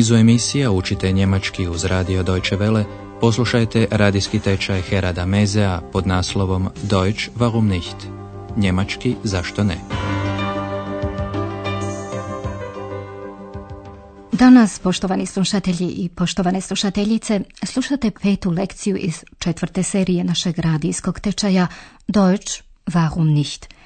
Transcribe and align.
nizu 0.00 0.16
emisija 0.16 0.70
učite 0.70 1.12
njemački 1.12 1.68
uz 1.68 1.84
radio 1.84 2.22
Deutsche 2.22 2.56
Welle, 2.56 2.84
poslušajte 3.20 3.86
radijski 3.90 4.38
tečaj 4.38 4.80
Herada 4.82 5.26
Mezea 5.26 5.80
pod 5.92 6.06
naslovom 6.06 6.68
Deutsch 6.82 7.28
warum 7.36 7.68
nicht? 7.68 7.96
Njemački 8.56 9.14
zašto 9.24 9.64
ne? 9.64 9.76
Danas, 14.32 14.78
poštovani 14.78 15.26
slušatelji 15.26 15.88
i 15.88 16.08
poštovane 16.08 16.60
slušateljice, 16.60 17.40
slušate 17.62 18.10
petu 18.22 18.50
lekciju 18.50 18.96
iz 18.96 19.24
četvrte 19.38 19.82
serije 19.82 20.24
našeg 20.24 20.58
radijskog 20.58 21.20
tečaja 21.20 21.66
Deutsch 22.08 22.62
warum 22.86 23.34
nicht? 23.34 23.79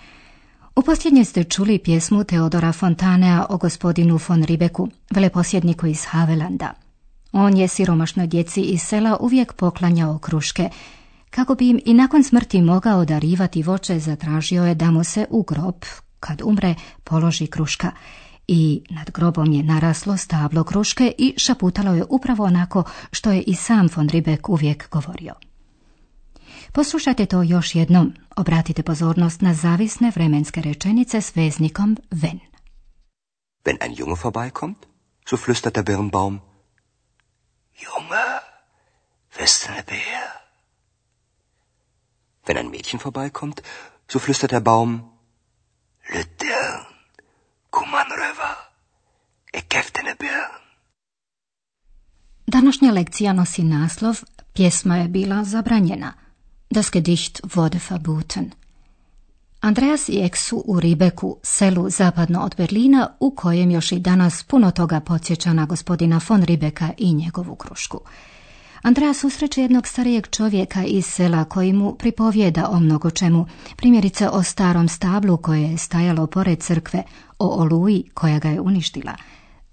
U 0.76 0.82
posljednje 0.82 1.24
ste 1.24 1.44
čuli 1.44 1.78
pjesmu 1.78 2.24
Teodora 2.24 2.72
Fontanea 2.72 3.46
o 3.50 3.56
gospodinu 3.56 4.18
von 4.28 4.42
Ribeku, 4.42 4.88
veleposjedniku 5.10 5.86
iz 5.86 6.04
Havelanda. 6.04 6.72
On 7.32 7.56
je 7.56 7.68
siromašnoj 7.68 8.26
djeci 8.26 8.60
iz 8.62 8.82
sela 8.82 9.16
uvijek 9.20 9.52
poklanjao 9.52 10.18
kruške. 10.18 10.68
Kako 11.30 11.54
bi 11.54 11.68
im 11.68 11.80
i 11.84 11.94
nakon 11.94 12.24
smrti 12.24 12.62
mogao 12.62 13.04
darivati 13.04 13.62
voće, 13.62 13.98
zatražio 13.98 14.64
je 14.64 14.74
da 14.74 14.90
mu 14.90 15.04
se 15.04 15.26
u 15.30 15.42
grob, 15.42 15.74
kad 16.20 16.42
umre, 16.44 16.74
položi 17.04 17.46
kruška. 17.46 17.90
I 18.48 18.82
nad 18.90 19.10
grobom 19.10 19.52
je 19.52 19.62
naraslo 19.62 20.16
stablo 20.16 20.64
kruške 20.64 21.12
i 21.18 21.34
šaputalo 21.36 21.94
je 21.94 22.04
upravo 22.08 22.44
onako 22.44 22.84
što 23.12 23.32
je 23.32 23.42
i 23.42 23.54
sam 23.54 23.88
von 23.96 24.08
Ribek 24.08 24.48
uvijek 24.48 24.90
govorio. 24.90 25.34
Poslušajte 26.74 27.26
to 27.26 27.42
još 27.42 27.74
jednom. 27.74 28.14
Obratite 28.36 28.82
pozornost 28.82 29.40
na 29.40 29.54
zavisne 29.54 30.12
vremenske 30.14 30.60
rečenice 30.60 31.20
s 31.20 31.36
veznikom 31.36 31.96
wenn. 32.10 32.40
Wenn 33.64 33.78
ein 33.80 33.94
Junge 33.98 34.16
vorbeikommt, 34.16 34.86
so 35.30 35.36
flüstert 35.36 35.74
der 35.74 35.84
Birnbaum, 35.84 36.40
Junge, 37.84 38.26
bist 39.38 39.66
du 39.66 39.72
ne 39.72 39.82
Bär? 39.86 40.26
Wenn 42.46 42.56
ein 42.56 42.70
Mädchen 42.70 43.00
vorbeikommt, 43.00 43.62
so 44.12 44.18
flüstert 44.18 44.50
der 44.50 44.60
Baum, 44.60 44.90
Lütern, 46.08 46.86
komm 47.70 47.94
an 47.94 48.10
rüber, 48.10 48.56
ich 49.52 49.68
geb 49.68 49.94
dir 49.94 50.04
ne 50.04 50.14
Birn. 50.18 50.52
Današnja 52.46 52.92
lekcija 52.92 53.32
nosi 53.32 53.62
naslov 53.62 54.16
Pjesma 54.54 54.96
je 54.96 55.08
bila 55.08 55.44
zabranjena– 55.44 56.12
Das 56.74 56.90
Gedicht 56.90 57.40
wurde 57.44 57.78
verboten. 57.78 58.50
Andreas 59.60 60.08
i 60.08 60.20
Ek 60.20 60.36
su 60.36 60.62
u 60.66 60.80
Ribeku, 60.80 61.36
selu 61.42 61.90
zapadno 61.90 62.40
od 62.40 62.54
Berlina, 62.56 63.08
u 63.20 63.30
kojem 63.30 63.70
još 63.70 63.92
i 63.92 63.98
danas 63.98 64.42
puno 64.42 64.70
toga 64.70 65.00
podsjeća 65.00 65.52
na 65.52 65.66
gospodina 65.66 66.20
von 66.28 66.42
Ribeka 66.42 66.90
i 66.98 67.14
njegovu 67.14 67.54
krušku. 67.54 68.00
Andreas 68.82 69.18
susreće 69.18 69.62
jednog 69.62 69.86
starijeg 69.86 70.28
čovjeka 70.30 70.84
iz 70.84 71.06
sela 71.06 71.44
koji 71.44 71.72
mu 71.72 71.94
pripovijeda 71.94 72.68
o 72.68 72.80
mnogo 72.80 73.10
čemu, 73.10 73.46
primjerice 73.76 74.28
o 74.28 74.42
starom 74.42 74.88
stablu 74.88 75.36
koje 75.36 75.62
je 75.62 75.78
stajalo 75.78 76.26
pored 76.26 76.60
crkve, 76.60 77.02
o 77.38 77.62
oluji 77.62 78.04
koja 78.14 78.38
ga 78.38 78.48
je 78.48 78.60
uništila. 78.60 79.14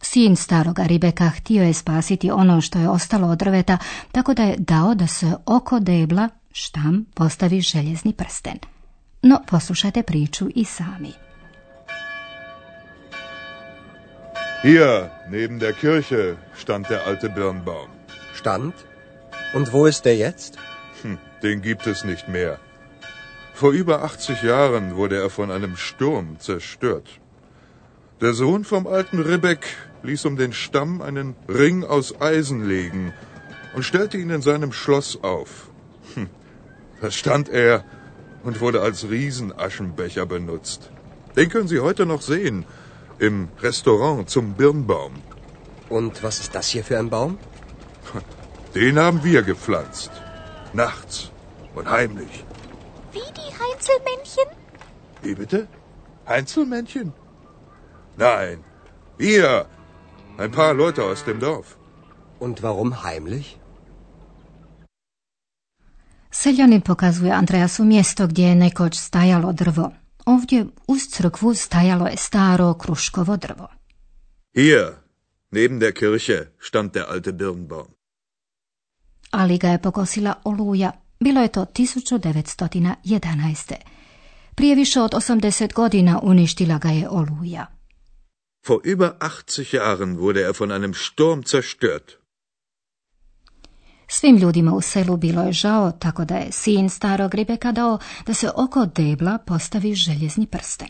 Sin 0.02 0.36
staroga 0.36 0.84
Ribeka 0.84 1.30
htio 1.30 1.64
je 1.64 1.74
spasiti 1.74 2.32
ono 2.32 2.62
što 2.62 2.80
je 2.80 2.90
ostalo 2.90 3.28
od 3.28 3.38
drveta, 3.38 3.78
tako 4.12 4.34
da 4.34 4.44
je 4.44 4.56
dao 4.58 4.96
da 4.96 5.08
se 5.08 5.36
oko 5.46 5.80
debla 5.80 6.30
štam 6.54 7.06
postavi 7.14 7.62
željezni 7.62 8.14
prsten. 8.14 8.60
No, 9.22 9.42
poslušajte 9.48 10.04
priču 10.04 10.50
i 10.56 10.66
sami. 10.66 11.14
Hier, 14.64 15.10
neben 15.30 15.60
der 15.60 15.74
Kirche, 15.74 16.38
stand 16.58 16.88
der 16.90 17.08
alte 17.08 17.30
Birnbaum. 17.30 17.90
Stand? 18.34 18.74
Und 19.54 19.74
wo 19.74 19.88
ist 19.88 20.06
der 20.06 20.16
jetzt? 20.16 20.58
Hm, 21.02 21.18
den 21.44 21.62
gibt 21.62 21.88
es 21.88 22.04
nicht 22.04 22.28
mehr. 22.28 22.58
Vor 23.54 23.72
über 23.72 24.04
80 24.04 24.44
Jahren 24.44 24.96
wurde 24.96 25.18
er 25.18 25.30
von 25.30 25.52
einem 25.52 25.78
Sturm 25.78 26.40
zerstört. 26.40 27.08
Der 28.22 28.34
Sohn 28.34 28.64
vom 28.64 28.86
alten 28.86 29.20
Ribbeck 29.20 29.66
ließ 30.04 30.26
um 30.26 30.38
den 30.38 30.54
Stamm 30.54 31.02
einen 31.02 31.36
Ring 31.48 31.84
aus 31.84 32.22
Eisen 32.22 32.64
legen 32.68 33.14
und 33.74 33.84
stellte 33.84 34.18
ihn 34.18 34.30
in 34.30 34.42
seinem 34.42 34.72
Schloss 34.74 35.24
auf. 35.24 35.72
Hm, 36.14 36.30
da 37.02 37.12
stand 37.12 37.50
er 37.50 37.84
und 38.44 38.62
wurde 38.62 38.82
als 38.82 39.10
Riesenaschenbecher 39.10 40.26
benutzt. 40.26 40.92
Den 41.36 41.50
können 41.50 41.68
Sie 41.68 41.80
heute 41.80 42.06
noch 42.06 42.22
sehen 42.22 42.66
im 43.20 43.50
Restaurant 43.62 44.30
zum 44.30 44.54
Birnbaum. 44.54 45.14
Und 45.90 46.24
was 46.24 46.40
ist 46.40 46.56
das 46.56 46.70
hier 46.70 46.84
für 46.84 46.98
ein 46.98 47.10
Baum? 47.10 47.38
Den 48.76 48.98
haben 49.00 49.24
wir 49.24 49.42
gepflanzt. 49.42 50.12
Nachts 50.74 51.32
und 51.76 51.90
heimlich. 51.90 52.46
Wie 53.12 53.20
die 53.40 53.52
Heinzelmännchen? 53.62 54.48
Wie 55.22 55.36
bitte? 55.36 55.68
Heinzelmännchen? 56.28 57.14
Nein, 58.18 58.64
wir. 59.18 59.66
Ein 60.38 60.52
paar 60.52 60.74
Leute 60.74 61.04
aus 61.04 61.26
dem 61.26 61.40
Dorf. 61.40 61.78
Und 62.40 62.64
warum 62.64 63.04
heimlich? 63.04 63.60
Seljanin 66.32 66.82
pokazuje 66.82 67.32
Andreasu 67.32 67.84
mjesto 67.84 68.28
gdje 68.28 68.48
je 68.48 68.56
nekoć 68.56 69.00
stajalo 69.00 69.54
drvo. 69.54 69.92
Ovdje 70.26 70.66
uz 70.88 71.02
crkvu 71.10 71.54
stajalo 71.54 72.08
je 72.08 72.18
staro 72.18 72.74
kruškovo 72.74 73.38
drvo. 73.38 73.68
Hier, 74.56 74.88
neben 75.52 75.80
der 75.80 75.94
Kirche, 75.94 76.48
stand 76.60 76.92
der 76.92 77.04
alte 77.10 77.32
Birnbaum. 77.32 77.88
Ali 79.32 79.58
ga 79.58 79.68
je 79.68 79.82
pokosila 79.82 80.34
oluja. 80.44 80.92
Bilo 81.20 81.42
je 81.42 81.48
to 81.48 81.66
1911. 81.66 83.76
Prije 84.56 84.76
više 84.76 85.02
od 85.02 85.12
80 85.12 85.74
godina 85.74 86.20
uništila 86.24 86.78
ga 86.78 86.90
je 86.90 87.10
oluja. 87.10 87.66
Vor 88.68 88.80
über 88.84 89.12
80 89.20 89.76
Jahren 89.76 90.18
wurde 90.18 90.48
er 90.48 90.54
von 90.60 90.72
einem 90.72 90.94
Sturm 90.94 91.44
zerstört. 91.44 92.21
Svim 94.14 94.38
ljudima 94.38 94.74
u 94.74 94.82
selu 94.82 95.18
bilo 95.18 95.44
je 95.44 95.54
žao, 95.54 95.92
tako 95.92 96.26
da 96.26 96.36
je 96.36 96.52
sin 96.52 96.90
starog 96.90 97.36
Ribeka 97.36 97.72
dao 97.72 98.00
da 98.26 98.34
se 98.34 98.50
oko 98.56 98.86
debla 98.86 99.38
postavi 99.38 99.96
željezni 99.96 100.48
prsten. 100.48 100.88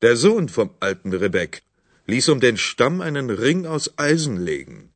Der 0.00 0.16
Sohn 0.16 0.48
vom 0.56 0.70
alten 0.80 1.12
Rebek 1.12 1.62
ließ 2.08 2.32
um 2.32 2.40
den 2.40 2.56
Stamm 2.56 3.00
einen 3.00 3.30
Ring 3.30 3.66
aus 3.66 3.88
Eisen 3.96 4.44
legen. 4.44 4.92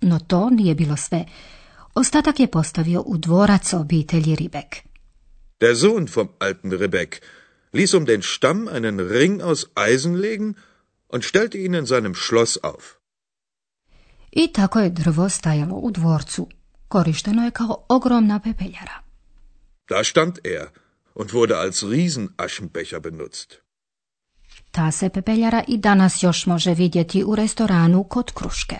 No 0.00 0.18
to 0.18 0.50
nije 0.50 0.74
bilo 0.74 0.96
sve. 0.96 1.24
Ostatak 1.94 2.40
je 2.40 2.50
postavio 2.50 3.02
u 3.06 3.18
dvorac 3.18 3.72
obitelji 3.72 4.36
Ribek. 4.36 4.76
Der 5.60 5.76
Sohn 5.76 6.06
vom 6.14 6.28
alten 6.38 6.72
Rebek 6.72 7.22
ließ 7.72 7.96
um 7.96 8.04
den 8.04 8.22
Stamm 8.22 8.68
einen 8.68 9.00
Ring 9.00 9.42
aus 9.42 9.66
Eisen 9.74 10.14
legen 10.14 10.54
und 11.08 11.24
stellte 11.24 11.58
ihn 11.58 11.74
in 11.74 11.86
seinem 11.86 12.14
Schloss 12.14 12.58
auf. 12.62 12.99
I 14.32 14.52
tako 14.52 14.80
je 14.80 14.90
drvo 14.90 15.28
stajalo 15.28 15.76
u 15.76 15.90
dvorcu. 15.90 16.48
Korišteno 16.88 17.44
je 17.44 17.50
kao 17.50 17.84
ogromna 17.88 18.40
pepeljara. 18.40 19.02
Da 19.88 20.04
stand 20.04 20.38
er 20.44 20.68
und 21.14 21.30
wurde 21.30 21.54
als 21.54 21.82
Riesenaschenbecher 21.82 23.00
benutzt. 23.00 23.54
Ta 24.70 24.90
se 24.90 25.08
pepeljara 25.08 25.64
i 25.68 25.78
danas 25.78 26.22
još 26.22 26.46
može 26.46 26.74
vidjeti 26.74 27.24
u 27.24 27.34
restoranu 27.34 28.04
kod 28.04 28.32
Kruške. 28.32 28.76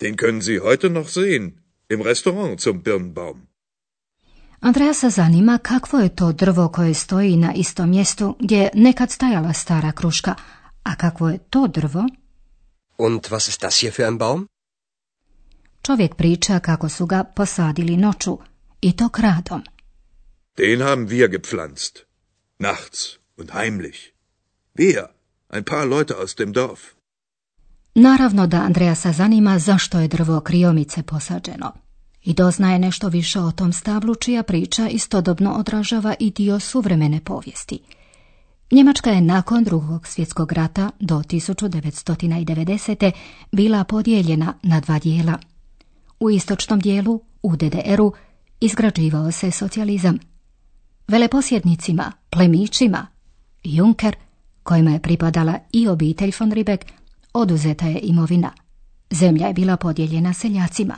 Den 0.00 0.16
können 0.16 0.42
Sie 0.42 0.60
heute 0.60 0.88
noch 0.88 1.08
sehen, 1.10 1.52
im 1.88 2.02
Restaurant 2.02 2.60
zum 2.60 2.82
Birnbaum. 2.82 3.46
Andreja 4.60 4.94
se 4.94 5.10
zanima 5.10 5.58
kakvo 5.58 5.98
je 5.98 6.16
to 6.16 6.32
drvo 6.32 6.68
koje 6.68 6.94
stoji 6.94 7.36
na 7.36 7.52
istom 7.54 7.90
mjestu 7.90 8.36
gdje 8.40 8.58
je 8.58 8.70
nekad 8.74 9.10
stajala 9.10 9.52
stara 9.52 9.92
kruška, 9.92 10.34
a 10.82 10.96
kakvo 10.96 11.28
je 11.28 11.38
to 11.38 11.66
drvo 11.66 12.04
Und 12.98 13.30
was 13.30 13.48
ist 13.48 13.62
das 13.62 13.82
hier 13.82 13.92
für 13.92 14.06
ein 14.06 14.18
Baum? 14.18 14.48
Čovjek 15.82 16.14
priča 16.14 16.58
kako 16.58 16.88
su 16.88 17.06
ga 17.06 17.24
posadili 17.24 17.96
noću, 17.96 18.38
i 18.80 18.96
to 18.96 19.08
kradom. 19.08 19.62
Den 20.56 20.80
haben 20.80 21.08
wir 21.08 21.28
gepflanzt. 21.28 21.98
Nachts 22.58 22.98
und 23.36 23.50
heimlich. 23.50 23.98
Wir, 24.74 25.02
ein 25.48 25.64
paar 25.64 25.88
Leute 25.88 26.14
aus 26.20 26.34
dem 26.34 26.52
Dorf. 26.52 26.80
Naravno 27.94 28.46
da 28.46 28.56
Andreasa 28.56 29.12
zanima 29.12 29.58
zašto 29.58 30.00
je 30.00 30.08
drvo 30.08 30.40
kriomice 30.40 31.02
posađeno. 31.02 31.72
I 32.22 32.34
doznaje 32.34 32.78
nešto 32.78 33.08
više 33.08 33.40
o 33.40 33.50
tom 33.50 33.72
stablu 33.72 34.14
čija 34.14 34.42
priča 34.42 34.88
istodobno 34.88 35.52
odražava 35.52 36.14
i 36.20 36.30
dio 36.30 36.60
suvremene 36.60 37.20
povijesti– 37.24 37.80
Njemačka 38.72 39.10
je 39.10 39.20
nakon 39.20 39.64
drugog 39.64 40.06
svjetskog 40.06 40.52
rata 40.52 40.90
do 41.00 41.18
1990. 41.18 43.10
bila 43.52 43.84
podijeljena 43.84 44.54
na 44.62 44.80
dva 44.80 44.98
dijela. 44.98 45.38
U 46.20 46.30
istočnom 46.30 46.80
dijelu, 46.80 47.20
u 47.42 47.56
DDR-u, 47.56 48.12
izgrađivao 48.60 49.32
se 49.32 49.50
socijalizam. 49.50 50.18
Veleposjednicima, 51.08 52.12
plemićima, 52.30 53.06
Juncker, 53.64 54.16
kojima 54.62 54.90
je 54.90 55.02
pripadala 55.02 55.58
i 55.72 55.88
obitelj 55.88 56.32
von 56.40 56.52
Ribek, 56.52 56.84
oduzeta 57.32 57.86
je 57.86 58.00
imovina. 58.02 58.50
Zemlja 59.10 59.46
je 59.46 59.54
bila 59.54 59.76
podijeljena 59.76 60.32
seljacima. 60.32 60.94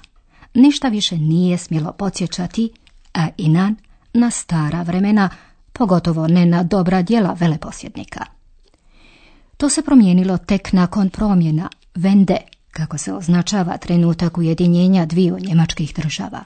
Ništa 0.55 0.89
više 0.89 1.17
nije 1.17 1.59
smjelo 1.59 1.93
podsjećati, 1.93 2.73
a 3.15 3.29
Inan 3.37 3.77
na 4.13 4.31
stara 4.31 4.83
vremena, 4.83 5.31
pogotovo 5.81 6.27
ne 6.29 6.47
na 6.47 6.63
dobra 6.63 7.03
djela 7.03 7.37
veleposjednika. 7.41 8.25
To 9.57 9.69
se 9.69 9.83
promijenilo 9.83 10.39
tek 10.39 10.73
nakon 10.73 11.11
promjena 11.11 11.69
Vende, 11.95 12.37
kako 12.71 12.99
se 12.99 13.13
označava 13.13 13.77
trenutak 13.79 14.39
ujedinjenja 14.39 15.07
dviju 15.07 15.39
njemačkih 15.41 15.95
država. 15.95 16.43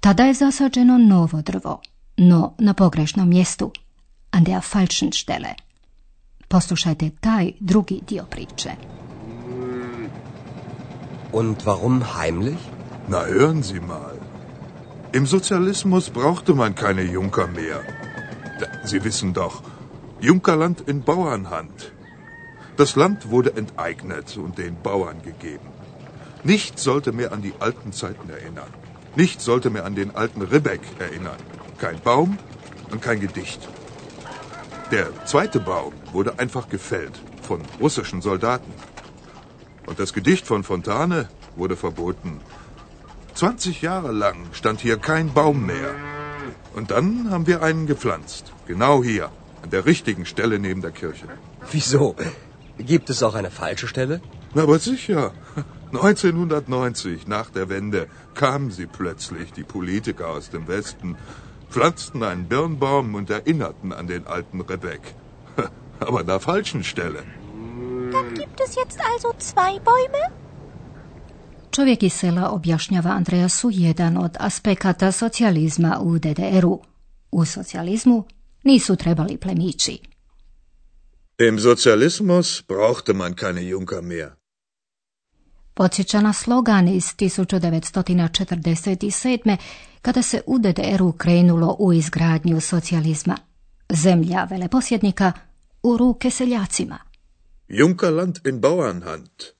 Tada 0.00 0.24
je 0.24 0.34
zasađeno 0.34 0.98
novo 0.98 1.42
drvo, 1.42 1.80
no 2.16 2.54
na 2.58 2.74
pogrešnom 2.74 3.28
mjestu, 3.28 3.72
an 4.30 4.44
der 4.44 4.60
falschen 4.62 5.12
Stelle. 5.12 5.54
Poslušajte 6.48 7.10
taj 7.20 7.52
drugi 7.60 8.00
dio 8.08 8.24
priče. 8.30 8.70
Und 11.32 11.56
warum 11.64 12.02
heimlich? 12.16 12.60
Na, 13.08 13.18
hören 13.18 13.62
Sie 13.62 13.80
mal. 13.80 14.16
Im 15.14 15.26
Sozialismus 15.26 16.10
brauchte 16.10 16.54
man 16.54 16.74
keine 16.74 17.02
Junker 17.12 17.46
mehr. 17.46 17.97
Sie 18.84 19.04
wissen 19.04 19.34
doch, 19.34 19.62
Junkerland 20.20 20.80
in 20.80 21.02
Bauernhand. 21.02 21.92
Das 22.76 22.96
Land 22.96 23.30
wurde 23.30 23.56
enteignet 23.56 24.36
und 24.36 24.58
den 24.58 24.80
Bauern 24.82 25.22
gegeben. 25.22 25.68
Nichts 26.44 26.84
sollte 26.84 27.12
mehr 27.12 27.32
an 27.32 27.42
die 27.42 27.54
alten 27.58 27.92
Zeiten 27.92 28.30
erinnern. 28.30 28.72
Nichts 29.16 29.44
sollte 29.44 29.70
mehr 29.70 29.84
an 29.84 29.94
den 29.94 30.14
alten 30.14 30.42
Ribbeck 30.42 30.80
erinnern. 30.98 31.36
Kein 31.78 32.00
Baum 32.00 32.38
und 32.90 33.02
kein 33.02 33.20
Gedicht. 33.20 33.68
Der 34.90 35.08
zweite 35.26 35.60
Baum 35.60 35.92
wurde 36.12 36.38
einfach 36.38 36.68
gefällt 36.68 37.20
von 37.42 37.60
russischen 37.80 38.22
Soldaten. 38.22 38.72
Und 39.86 39.98
das 39.98 40.12
Gedicht 40.12 40.46
von 40.46 40.64
Fontane 40.64 41.28
wurde 41.56 41.76
verboten. 41.76 42.40
20 43.34 43.82
Jahre 43.82 44.12
lang 44.12 44.36
stand 44.52 44.80
hier 44.80 44.98
kein 44.98 45.32
Baum 45.32 45.66
mehr. 45.66 45.94
Und 46.78 46.92
dann 46.92 47.28
haben 47.32 47.48
wir 47.48 47.60
einen 47.60 47.88
gepflanzt. 47.88 48.52
Genau 48.68 49.02
hier, 49.02 49.30
an 49.64 49.70
der 49.70 49.84
richtigen 49.84 50.24
Stelle 50.24 50.60
neben 50.60 50.80
der 50.80 50.92
Kirche. 50.92 51.26
Wieso? 51.72 52.14
Gibt 52.78 53.10
es 53.10 53.24
auch 53.24 53.34
eine 53.34 53.50
falsche 53.50 53.88
Stelle? 53.88 54.20
Na, 54.54 54.62
aber 54.62 54.78
sicher. 54.78 55.32
1990, 55.92 57.26
nach 57.26 57.50
der 57.50 57.68
Wende, 57.68 58.06
kamen 58.34 58.70
sie 58.70 58.86
plötzlich, 58.86 59.52
die 59.52 59.64
Politiker 59.64 60.28
aus 60.28 60.50
dem 60.50 60.68
Westen, 60.68 61.16
pflanzten 61.68 62.22
einen 62.22 62.46
Birnbaum 62.46 63.16
und 63.16 63.28
erinnerten 63.28 63.92
an 63.92 64.06
den 64.06 64.28
alten 64.28 64.60
Rebek. 64.60 65.16
Aber 65.98 66.20
an 66.20 66.26
der 66.26 66.38
falschen 66.38 66.84
Stelle. 66.84 67.24
Dann 68.12 68.34
gibt 68.34 68.60
es 68.60 68.76
jetzt 68.76 69.00
also 69.12 69.34
zwei 69.38 69.80
Bäume? 69.80 70.22
Čovjek 71.78 72.02
iz 72.02 72.12
sela 72.12 72.50
objašnjava 72.50 73.10
Andreasu 73.10 73.70
jedan 73.72 74.16
od 74.16 74.36
aspekata 74.40 75.12
socijalizma 75.12 75.98
u 76.02 76.18
DDR-u. 76.18 76.80
U 77.30 77.44
socijalizmu 77.44 78.24
nisu 78.64 78.96
trebali 78.96 79.36
plemići. 79.36 79.98
Im 81.48 81.60
Sozialismus 81.60 82.62
brauchte 82.68 83.12
man 83.12 83.34
keine 83.34 83.68
Junker 83.68 84.02
mehr. 84.02 84.28
Podsjeća 85.74 86.20
na 86.20 86.32
slogan 86.32 86.88
iz 86.88 87.04
1947. 87.04 89.56
kada 90.02 90.22
se 90.22 90.42
u 90.46 90.58
DDR-u 90.58 91.12
krenulo 91.12 91.76
u 91.78 91.92
izgradnju 91.92 92.60
socijalizma. 92.60 93.36
Zemlja 93.90 94.46
veleposjednika 94.50 95.32
u 95.82 95.96
ruke 95.96 96.30
seljacima. 96.30 96.98
Junkerland 97.68 98.38
in 98.46 98.60
Bauernhand. 98.60 99.57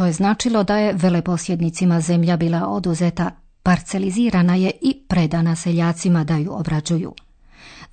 To 0.00 0.06
je 0.06 0.12
značilo 0.12 0.64
da 0.64 0.76
je 0.76 0.92
veleposjednicima 0.92 2.00
zemlja 2.00 2.36
bila 2.36 2.68
oduzeta, 2.68 3.30
parcelizirana 3.62 4.54
je 4.54 4.70
i 4.82 5.02
predana 5.08 5.56
seljacima 5.56 6.24
da 6.24 6.36
ju 6.36 6.52
obrađuju. 6.52 7.14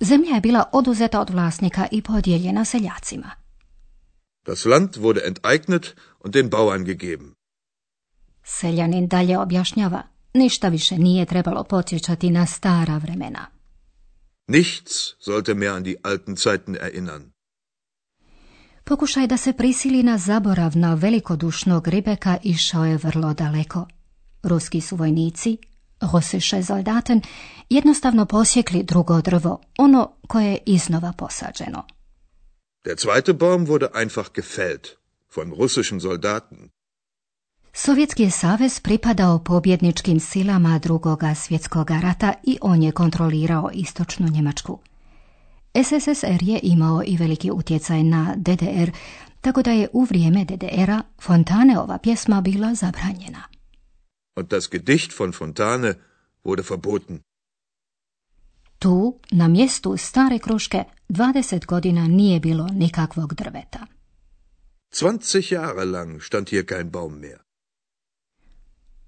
Zemlja 0.00 0.34
je 0.34 0.40
bila 0.40 0.64
oduzeta 0.72 1.20
od 1.20 1.30
vlasnika 1.30 1.86
i 1.92 2.02
podijeljena 2.02 2.64
seljacima. 2.64 3.30
Das 4.46 4.64
Land 4.64 4.90
wurde 4.96 5.20
enteignet 5.26 5.96
und 6.24 6.34
den 6.34 6.48
Bauern 6.48 6.84
gegeben. 6.84 7.34
Seljanin 8.42 9.08
dalje 9.08 9.38
objašnjava, 9.38 10.02
ništa 10.34 10.68
više 10.68 10.98
nije 10.98 11.26
trebalo 11.26 11.64
podsjećati 11.64 12.30
na 12.30 12.46
stara 12.46 12.98
vremena. 12.98 13.46
Nichts 14.46 14.92
sollte 15.18 15.54
mehr 15.54 15.76
an 15.76 15.82
die 15.82 15.96
alten 16.02 16.36
Zeiten 16.36 16.76
erinnern. 16.76 17.37
Pokušaj 18.88 19.26
da 19.26 19.36
se 19.36 19.52
prisili 19.52 20.02
na 20.02 20.18
zaborav 20.18 20.76
na 20.76 20.94
velikodušnog 20.94 21.88
Ribeka 21.88 22.38
išao 22.42 22.84
je 22.84 22.96
vrlo 22.96 23.34
daleko. 23.34 23.86
Ruski 24.42 24.80
su 24.80 24.96
vojnici, 24.96 25.58
russische 26.12 26.62
Soldaten, 26.62 27.20
jednostavno 27.70 28.26
posjekli 28.26 28.82
drugo 28.82 29.20
drvo, 29.20 29.60
ono 29.78 30.10
koje 30.28 30.50
je 30.50 30.58
iznova 30.66 31.12
posađeno. 31.12 31.82
Der 32.84 32.96
zweite 32.96 33.32
Baum 33.32 33.66
wurde 33.66 33.88
einfach 33.94 34.28
gefällt 34.34 34.86
von 35.36 35.52
russischen 35.58 36.00
Soldaten. 36.00 36.68
Sovjetski 37.72 38.22
je 38.22 38.30
savez 38.30 38.80
pripadao 38.80 39.38
pobjedničkim 39.38 40.20
silama 40.20 40.78
drugoga 40.78 41.34
svjetskog 41.34 41.90
rata 41.90 42.32
i 42.44 42.58
on 42.60 42.82
je 42.82 42.92
kontrolirao 42.92 43.70
istočnu 43.72 44.28
Njemačku. 44.28 44.78
SSSR 45.84 46.42
je 46.42 46.60
imao 46.62 47.02
i 47.06 47.16
veliki 47.16 47.50
utjecaj 47.50 48.02
na 48.02 48.34
DDR, 48.36 48.90
tako 49.40 49.62
da 49.62 49.70
je 49.70 49.88
u 49.92 50.04
vrijeme 50.04 50.44
DDR-a 50.44 51.02
Fontaneova 51.22 51.98
pjesma 51.98 52.40
bila 52.40 52.74
zabranjena. 52.74 53.42
Und 54.36 54.50
das 54.50 54.68
Gedicht 54.70 55.18
von 55.18 55.32
Fontane 55.32 55.94
wurde 56.44 56.62
verboten. 56.70 57.20
Tu, 58.78 59.18
na 59.30 59.48
mjestu 59.48 59.96
stare 59.96 60.38
kruške, 60.38 60.84
20 61.08 61.66
godina 61.66 62.08
nije 62.08 62.40
bilo 62.40 62.68
nikakvog 62.72 63.34
drveta. 63.34 63.86
20 64.92 65.54
Jahre 65.54 65.84
lang 65.84 66.22
stand 66.22 66.48
hier 66.48 66.66
kein 66.66 66.90
Baum 66.90 67.12
mehr. 67.12 67.38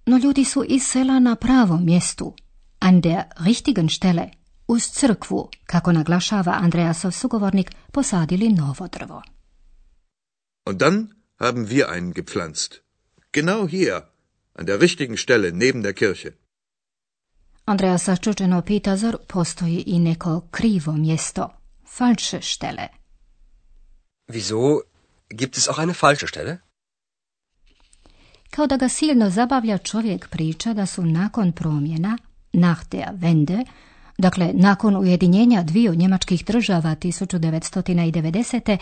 No 0.07 0.17
ljudi 0.19 0.45
su 0.45 0.65
iz 0.69 0.83
sela 0.83 1.19
na 1.19 1.37
pravom 1.37 1.85
mjestu, 1.85 2.35
an 2.79 3.01
der 3.01 3.23
richtigen 3.37 3.89
Stelle, 3.89 4.31
uz 4.73 4.83
crkvu, 4.91 5.49
kako 5.67 5.93
naglašava 5.93 6.53
Andreasov 6.53 7.13
sugovornik, 7.13 7.71
posadili 7.93 8.49
novo 8.49 8.89
drvo. 8.89 9.23
Und 10.67 10.79
dann 10.83 11.09
haben 11.39 11.69
wir 11.69 11.89
einen 11.89 12.13
gepflanzt. 12.13 12.81
Genau 13.33 13.69
hier, 13.69 13.95
an 14.55 14.67
der 14.67 14.81
richtigen 14.81 15.17
Stelle 15.17 15.53
neben 15.53 15.83
der 15.83 15.95
Kirche. 15.95 16.31
Andreas 17.65 18.05
začuđeno 18.05 18.63
pita 18.63 18.97
zar 18.97 19.17
postoji 19.29 19.85
i 19.87 19.99
neko 19.99 20.41
krivo 20.51 20.93
mjesto, 20.93 21.49
falsche 21.97 22.41
Stelle. 22.43 22.89
Wieso? 24.29 24.81
Gibt 25.29 25.57
es 25.57 25.69
auch 25.69 25.79
eine 25.79 25.95
falsche 25.95 26.27
Stelle? 26.27 26.59
Kao 28.51 28.67
da 28.67 28.77
ga 28.77 28.89
silno 28.89 29.31
zabavlja 29.31 29.79
čovjek 29.79 30.29
priča 30.29 30.73
da 30.75 30.87
su 30.87 31.03
nakon 31.03 31.53
promjena, 31.53 32.19
nach 32.53 32.85
der 32.91 33.09
Wende, 33.13 33.65
dakle 34.21 34.51
nakon 34.55 34.97
ujedinjenja 34.97 35.63
dviju 35.63 35.95
njemačkih 35.95 36.45
država 36.45 36.91
1990. 36.91 38.79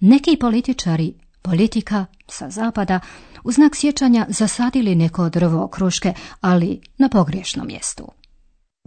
neki 0.00 0.36
političari, 0.40 1.14
politika 1.42 2.06
sa 2.28 2.50
zapada, 2.50 3.00
u 3.44 3.52
znak 3.52 3.76
sjećanja 3.76 4.26
zasadili 4.28 4.94
neko 4.94 5.28
drvo 5.28 5.68
kruške, 5.68 6.12
ali 6.40 6.80
na 6.98 7.08
pogriješnom 7.08 7.66
mjestu. 7.66 8.08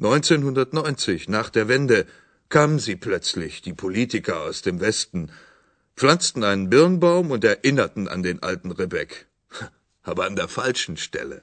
1990, 0.02 1.30
nach 1.30 1.52
der 1.52 1.66
Wende, 1.66 2.04
kamen 2.48 2.80
sie 2.80 2.96
plötzlich, 2.96 3.64
die 3.64 3.76
Politiker 3.76 4.34
aus 4.48 4.62
dem 4.62 4.80
Westen, 4.80 5.28
pflanzten 5.96 6.44
einen 6.44 6.70
Birnbaum 6.70 7.32
und 7.32 7.44
erinnerten 7.44 8.08
an 8.08 8.24
den 8.24 8.40
alten 8.42 8.72
Rebek. 8.72 9.28
Aber 10.10 10.26
an 10.26 10.36
der 10.36 10.48
falschen 10.48 10.98
Stelle. 10.98 11.42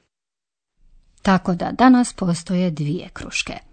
Tako 1.23 1.55
da 1.55 1.73
danas 1.73 2.12
postoje 2.12 2.71
dvije 2.71 3.09
kruške. 3.12 3.68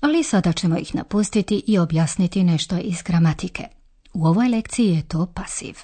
Ali 0.00 0.22
sada 0.22 0.52
ćemo 0.52 0.78
ih 0.78 0.94
napustiti 0.94 1.62
i 1.66 1.78
objasniti 1.78 2.44
nešto 2.44 2.78
iz 2.78 3.02
gramatike. 3.02 3.64
U 4.14 4.26
ovoj 4.26 4.48
lekciji 4.48 4.86
je 4.86 5.02
to 5.02 5.26
pasiv. 5.34 5.74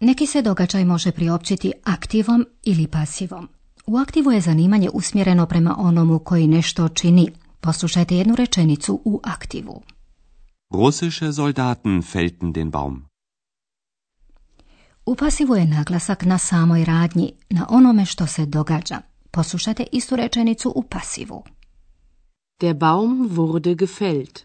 Neki 0.00 0.26
se 0.26 0.42
događaj 0.42 0.84
može 0.84 1.12
priopćiti 1.12 1.72
aktivom 1.84 2.46
ili 2.62 2.86
pasivom. 2.86 3.48
U 3.86 3.96
aktivu 3.96 4.32
je 4.32 4.40
zanimanje 4.40 4.90
usmjereno 4.92 5.46
prema 5.46 5.76
onomu 5.78 6.18
koji 6.18 6.46
nešto 6.46 6.88
čini. 6.88 7.28
Poslušajte 7.60 8.16
jednu 8.16 8.34
rečenicu 8.34 9.00
u 9.04 9.20
aktivu. 9.24 9.82
Russische 10.74 11.32
Soldaten 11.32 12.02
fällten 12.02 12.52
den 12.52 12.70
Baum. 12.70 13.04
U 15.06 15.14
pasivu 15.14 15.54
je 15.56 15.66
naglasak 15.66 16.24
na 16.24 16.38
samoj 16.38 16.84
radnji, 16.84 17.32
na 17.50 17.66
onome 17.70 18.06
što 18.06 18.26
se 18.26 18.46
događa. 18.46 19.00
Poslušajte 19.30 19.86
istu 19.92 20.16
rečenicu 20.16 20.72
u 20.76 20.82
pasivu. 20.82 21.44
Der 22.60 22.74
Baum 22.74 23.28
wurde 23.30 23.74
gefällt. 23.74 24.44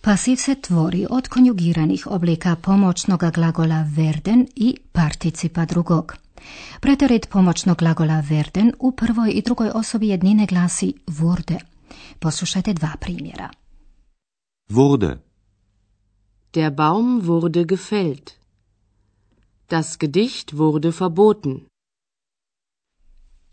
Pasiv 0.00 0.36
se 0.36 0.54
tvori 0.54 1.06
od 1.10 1.28
konjugiranih 1.28 2.06
oblika 2.06 2.56
pomoćnog 2.56 3.20
glagola 3.34 3.86
werden 3.96 4.46
i 4.56 4.76
participa 4.92 5.64
drugog. 5.64 6.14
Preterit 6.80 7.28
pomoćnog 7.30 7.76
glagola 7.78 8.22
werden 8.30 8.72
u 8.78 8.92
prvoj 8.92 9.30
i 9.30 9.42
drugoj 9.42 9.70
osobi 9.74 10.08
jednine 10.08 10.46
glasi 10.46 10.92
wurde. 11.06 11.58
Poslušajte 12.18 12.72
dva 12.72 12.92
primjera. 13.00 13.50
Wurde. 14.72 15.18
Der 16.54 16.70
Baum 16.70 17.26
wurde 17.26 17.66
gefällt. 17.66 18.38
Das 19.68 19.98
Gedicht 19.98 20.56
wurde 20.56 20.92
verboten. 20.92 21.66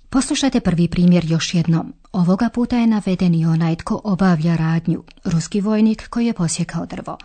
Poslušajte 0.09 0.59
prvi 0.59 0.87
primjer 0.87 1.25
još 1.25 1.53
jednom. 1.53 1.93
Ovoga 2.11 2.49
puta 2.49 2.77
je 2.77 2.87
naveden 2.87 3.35
i 3.35 3.45
onaj 3.45 3.75
tko 3.75 4.01
obavlja 4.03 4.55
radnju, 4.55 5.03
ruski 5.23 5.61
vojnik 5.61 6.07
koji 6.09 6.25
je 6.25 6.33
posjekao 6.33 6.85
drvo. 6.85 7.17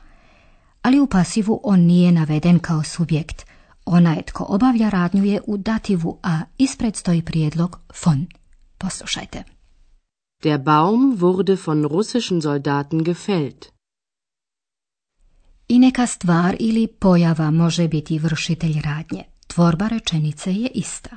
Ali 0.83 1.01
u 1.01 1.07
pasivu 1.07 1.61
on 1.63 1.81
nije 1.81 2.13
naveden 2.13 2.59
kao 2.59 2.83
subjekt. 2.83 3.47
Onaj 3.85 4.23
tko 4.23 4.47
obavlja 4.49 4.89
radnju 4.89 5.25
je 5.25 5.41
u 5.47 5.57
dativu, 5.57 6.19
a 6.23 6.41
ispred 6.59 6.97
stoji 6.97 7.23
prijedlog 7.23 7.79
von. 8.05 8.27
Poslušajte. 8.79 9.45
Der 10.43 10.59
Baum 10.59 11.19
wurde 11.19 11.67
von 11.67 11.85
russischen 11.85 12.41
Soldaten 12.41 13.05
gefällt. 13.05 13.73
I 15.73 15.79
neka 15.79 16.07
stvar 16.07 16.57
ili 16.61 16.87
pojava 16.87 17.51
može 17.51 17.89
biti 17.89 18.19
vršitelj 18.19 18.81
radnje. 18.85 19.25
Tvorba 19.47 19.89
rečenice 19.89 20.53
je 20.53 20.71
ista. 20.75 21.17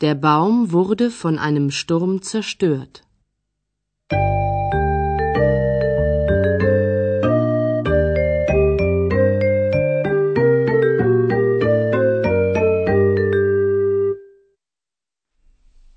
Der 0.00 0.16
Baum 0.16 0.68
wurde 0.68 1.10
von 1.22 1.38
einem 1.38 1.70
Sturm 1.70 2.18
zerstört. 2.32 2.98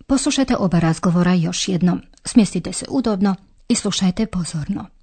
Poslušajte 0.08 0.56
oba 0.58 0.80
razgovora 0.80 1.34
još 1.34 1.68
jednom. 1.68 2.02
Smjestite 2.26 2.74
se 2.74 2.86
udobno 2.90 3.36
i 3.70 3.76
slušajte 3.76 4.26
pozorno. 4.26 4.95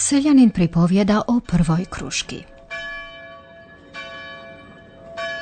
Seljanin 0.00 0.50
pripovjeda 0.50 1.22
o 1.28 1.40
prvoj 1.40 1.84
kruški. 1.84 2.44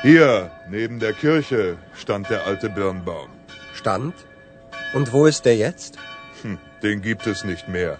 Hier, 0.02 0.50
neben 0.70 0.98
der 0.98 1.12
Kirche, 1.12 1.76
stand 1.94 2.30
der 2.30 2.46
alte 2.46 2.68
Birnbaum. 2.68 3.30
Stand? 3.74 4.14
Und 4.94 5.12
wo 5.12 5.26
ist 5.26 5.44
der 5.44 5.56
jetzt? 5.56 5.98
Hm, 6.42 6.58
den 6.82 7.02
gibt 7.02 7.26
es 7.26 7.44
nicht 7.44 7.68
mehr. 7.68 7.98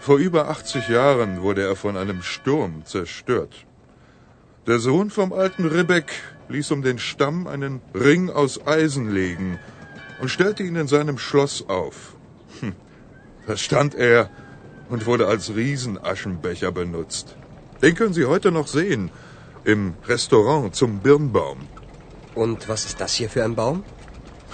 Vor 0.00 0.18
über 0.18 0.48
80 0.50 0.88
Jahren 0.88 1.40
wurde 1.40 1.62
er 1.62 1.76
von 1.76 1.96
einem 1.96 2.22
Sturm 2.22 2.84
zerstört. 2.84 3.54
Der 4.66 4.78
Sohn 4.78 5.08
vom 5.08 5.32
alten 5.32 5.64
Ribbeck 5.64 6.12
ließ 6.50 6.72
um 6.72 6.82
den 6.82 6.98
Stamm 6.98 7.46
einen 7.46 7.80
Ring 7.94 8.28
aus 8.28 8.66
Eisen 8.66 9.10
legen 9.14 9.58
und 10.20 10.28
stellte 10.28 10.62
ihn 10.62 10.76
in 10.76 10.88
seinem 10.88 11.16
Schloss 11.16 11.64
auf. 11.68 12.16
Hm, 12.60 12.74
da 13.46 13.56
stand 13.56 13.94
er 13.94 14.28
und 14.88 15.06
wurde 15.06 15.26
als 15.26 15.54
Riesenaschenbecher 15.54 16.72
benutzt. 16.72 17.36
Den 17.82 17.94
können 17.94 18.14
Sie 18.14 18.26
heute 18.26 18.50
noch 18.52 18.66
sehen 18.66 19.10
im 19.64 19.94
Restaurant 20.06 20.74
zum 20.74 21.00
Birnbaum. 21.00 21.58
Und 22.34 22.68
was 22.68 22.84
ist 22.84 23.00
das 23.00 23.14
hier 23.14 23.30
für 23.30 23.44
ein 23.44 23.54
Baum? 23.54 23.84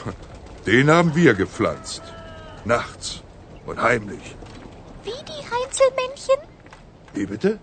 Den 0.66 0.90
haben 0.90 1.14
wir 1.14 1.34
gepflanzt. 1.34 2.02
Nachts 2.64 3.22
und 3.66 3.80
heimlich. 3.80 4.36
Wie 5.04 5.10
die 5.10 5.42
Heinzelmännchen? 5.52 6.40
Wie 7.14 7.26
bitte? 7.26 7.58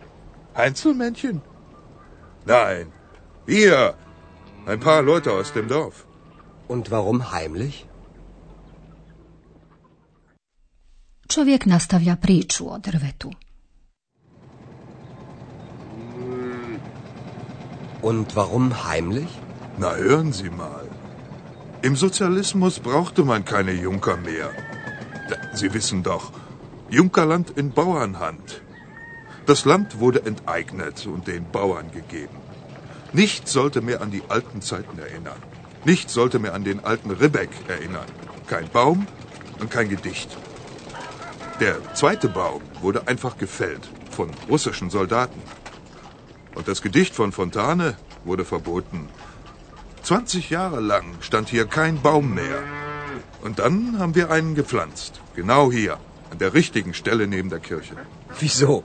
Einzelmännchen? 0.54 1.42
Nein, 2.46 2.92
wir. 3.46 3.96
Ein 4.66 4.80
paar 4.80 5.02
Leute 5.02 5.32
aus 5.32 5.54
dem 5.54 5.68
Dorf. 5.68 6.06
Und 6.68 6.92
warum 6.92 7.32
heimlich? 7.32 7.88
Čovjek 11.38 11.65
nastavlja 11.65 12.15
priču 12.15 12.65
o 12.74 12.77
drvetu. 12.77 13.32
Und 18.01 18.36
warum 18.36 18.74
heimlich? 18.86 19.29
Na 19.77 19.91
hören 19.96 20.34
Sie 20.34 20.50
mal. 20.50 20.86
Im 21.84 21.96
Sozialismus 21.96 22.79
brauchte 22.79 23.24
man 23.24 23.46
keine 23.46 23.72
Junker 23.72 24.17
mehr. 24.17 24.50
Sie 25.53 25.74
wissen 25.74 26.01
doch, 26.03 26.32
Junkerland 26.89 27.51
in 27.58 27.70
Bauernhand. 27.70 28.62
Das 29.46 29.65
Land 29.65 30.00
wurde 30.00 30.25
enteignet 30.25 31.06
und 31.06 31.27
den 31.27 31.46
Bauern 31.51 31.91
gegeben. 31.91 32.38
Nichts 33.13 33.53
sollte 33.53 33.82
mehr 33.82 34.01
an 34.01 34.10
die 34.10 34.24
alten 34.27 34.62
Zeiten 34.62 34.98
erinnern. 34.98 35.41
Nichts 35.86 36.13
sollte 36.13 36.39
mehr 36.39 36.56
an 36.56 36.63
den 36.63 36.84
alten 36.84 37.12
Ribbeck 37.12 37.51
erinnern. 37.67 38.10
Kein 38.48 38.67
Baum 38.70 39.06
und 39.60 39.70
kein 39.70 39.89
Gedicht. 39.89 40.36
Der 41.60 41.78
zweite 41.96 42.30
Baum 42.30 42.62
wurde 42.82 43.08
einfach 43.08 43.38
gefällt 43.40 43.90
von 44.12 44.30
russischen 44.48 44.92
Soldaten. 44.92 45.42
Und 46.54 46.68
das 46.68 46.84
Gedicht 46.84 47.16
von 47.16 47.32
Fontane 47.32 47.98
wurde 48.26 48.46
verboten. 48.46 49.10
20 50.04 50.52
Jahre 50.52 50.80
lang 50.80 51.06
stand 51.22 51.50
hier 51.50 51.66
kein 51.66 52.00
Baum 52.02 52.36
mehr. 52.36 52.62
Und 53.42 53.58
dann 53.58 53.98
haben 53.98 54.14
wir 54.14 54.30
einen 54.30 54.54
gepflanzt. 54.54 55.20
Genau 55.36 55.72
hier, 55.72 55.98
an 56.30 56.38
der 56.38 56.54
richtigen 56.54 56.94
Stelle 56.94 57.26
neben 57.26 57.50
der 57.50 57.60
Kirche. 57.60 57.96
Wieso? 58.40 58.84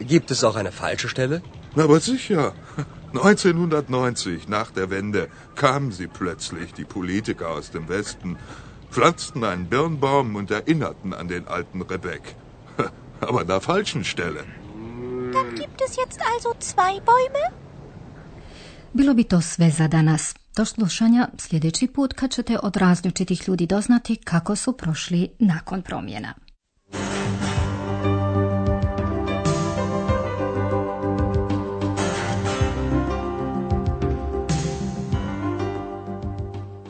Gibt 0.00 0.32
es 0.32 0.42
auch 0.42 0.56
eine 0.56 0.72
falsche 0.72 1.08
Stelle? 1.08 1.42
Na, 1.76 1.84
aber 1.84 2.00
sicher. 2.00 2.54
1990, 3.12 4.48
nach 4.48 4.70
der 4.70 4.90
Wende, 4.90 5.28
kamen 5.56 5.90
sie 5.90 6.06
plötzlich, 6.06 6.72
die 6.72 6.84
Politiker 6.84 7.50
aus 7.50 7.70
dem 7.72 7.88
Westen, 7.88 8.36
pflanzten 8.90 9.44
einen 9.44 9.66
Birnbaum 9.68 10.36
und 10.36 10.50
erinnerten 10.50 11.14
an 11.14 11.28
den 11.28 11.48
alten 11.48 11.82
Rebek. 11.82 12.36
Aber 13.20 13.40
an 13.40 13.46
der 13.46 13.60
falschen 13.60 14.04
Stelle. 14.04 14.44
Dann 15.32 15.54
gibt 15.54 15.80
es 15.86 15.96
jetzt 15.96 16.20
also 16.32 16.54
zwei 16.58 16.92
Bäume? 17.00 17.44
Bilo 18.92 19.14
bi 19.14 19.24
to 19.24 19.40
sve 19.40 19.70
za 19.70 19.88
danas. 19.88 20.34
Do 20.56 20.64
slušanja 20.64 21.28
sljedeći 21.38 21.86
put 21.86 22.12
kad 22.12 22.30
ćete 22.30 22.58
od 22.62 22.76
različitih 22.76 23.48
ljudi 23.48 23.66
doznati 23.66 24.16
kako 24.16 24.56
su 24.56 24.72
prošli 24.72 25.28
nakon 25.38 25.82
promjena. 25.82 26.34